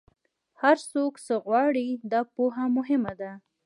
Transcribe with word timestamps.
هر 0.61 0.77
څوک 0.91 1.13
څه 1.25 1.33
غواړي، 1.45 1.87
دا 2.11 2.21
پوهه 2.33 2.63
مهمه 2.77 3.13
ده. 3.21 3.31